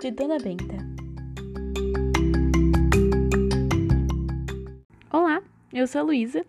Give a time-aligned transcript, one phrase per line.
[0.00, 0.76] de Dona Benta.
[5.10, 5.42] Olá,
[5.72, 6.44] eu sou a Luísa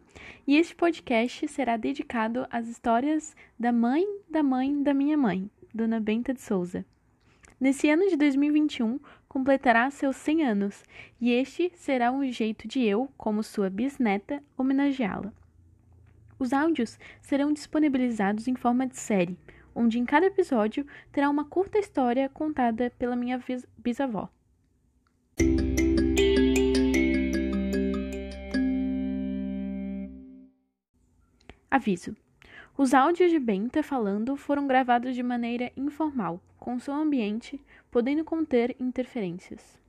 [0.47, 5.99] e este podcast será dedicado às histórias da mãe da mãe da minha mãe, Dona
[5.99, 6.85] Benta de Souza.
[7.59, 10.83] Nesse ano de 2021, completará seus 100 anos
[11.21, 15.33] e este será um jeito de eu, como sua bisneta, homenageá-la.
[16.37, 19.37] Os áudios serão disponibilizados em forma de série,
[19.75, 23.41] onde em cada episódio terá uma curta história contada pela minha
[23.77, 24.29] bisavó.
[31.69, 32.15] Aviso:
[32.77, 37.59] os áudios de Benta falando foram gravados de maneira informal, com som ambiente,
[37.91, 39.81] podendo conter interferências.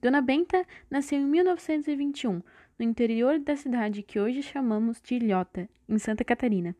[0.00, 2.40] Dona Benta nasceu em 1921,
[2.78, 6.76] no interior da cidade que hoje chamamos de Ilhota, em Santa Catarina.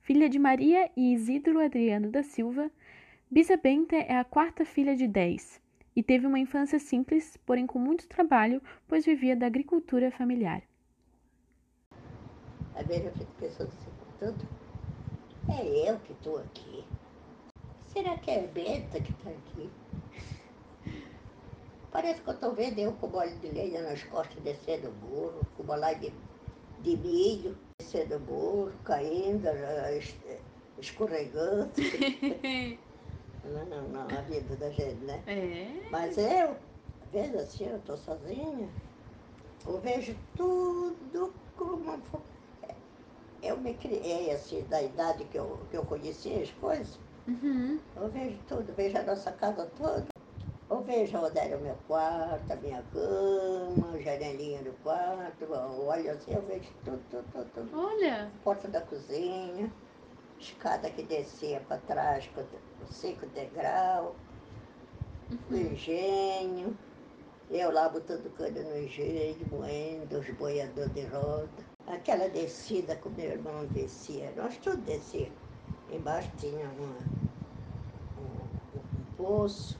[0.00, 2.70] Filha de Maria e Isidro Adriano da Silva,
[3.30, 5.60] Bisa Benta é a quarta filha de dez
[5.94, 10.62] e teve uma infância simples, porém com muito trabalho, pois vivia da agricultura familiar.
[12.86, 14.48] Vezes eu fico pensando assim, tudo.
[15.50, 16.84] É eu que estou aqui.
[17.88, 19.68] Será que é a Benta que está aqui?
[21.98, 25.44] Parece que eu estou vendo eu com bola de lenha nas costas descendo o muro,
[25.56, 26.12] com bola de,
[26.78, 29.98] de milho, descendo o muro, caindo, eh,
[30.78, 31.72] escorregando.
[33.42, 35.20] não, não, não, a vida da gente, né?
[35.26, 35.66] É.
[35.90, 36.50] Mas eu,
[37.02, 38.68] às vezes assim, eu estou sozinha,
[39.66, 42.00] eu vejo tudo como.
[43.42, 46.96] Eu me criei assim, da idade que eu, que eu conhecia as coisas.
[47.26, 47.80] Uhum.
[47.96, 50.17] Eu vejo tudo, vejo a nossa casa toda.
[50.70, 56.10] Eu vejo onde era o meu quarto, a minha cama, a janelinha do quarto, olho
[56.10, 57.70] assim, eu vejo tudo, tudo, tudo, tudo.
[57.78, 58.30] Olha!
[58.44, 59.72] Porta da cozinha,
[60.38, 62.42] escada que descia para trás com
[62.86, 64.14] cinco degrau,
[65.50, 66.76] o engenho,
[67.50, 71.48] eu lá botando cana no engenho, moendo os boiadores de roda.
[71.86, 75.32] Aquela descida que o meu irmão descia, nós tudo descia.
[75.90, 76.98] Embaixo tinha uma,
[78.18, 79.78] um, um poço,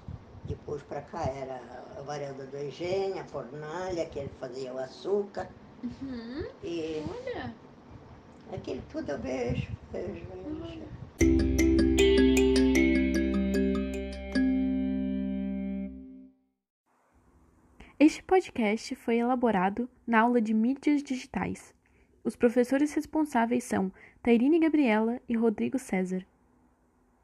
[0.48, 1.60] depois para cá era
[1.96, 5.48] a varanda do engenho, a fornalha, que ele fazia o açúcar.
[5.82, 6.46] Uhum.
[6.64, 7.54] E Olha!
[8.52, 10.26] aquilo tudo eu vejo, vejo,
[10.62, 10.88] vejo.
[18.00, 21.74] Este podcast foi elaborado na aula de mídias digitais.
[22.24, 23.92] Os professores responsáveis são
[24.22, 26.24] Tairine Gabriela e Rodrigo César.